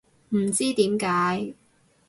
[0.29, 1.53] 唔知點解